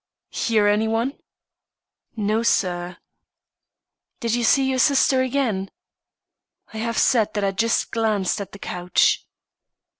"Hear 0.31 0.65
any 0.65 0.87
one?" 0.87 1.13
"No, 2.15 2.41
sir." 2.41 2.97
"Did 4.19 4.33
you 4.33 4.43
see 4.43 4.67
your 4.67 4.79
sister 4.79 5.21
again?" 5.21 5.69
"I 6.73 6.77
have 6.77 6.97
said 6.97 7.35
that 7.35 7.43
I 7.43 7.51
just 7.51 7.91
glanced 7.91 8.41
at 8.41 8.51
the 8.51 8.57
couch." 8.57 9.27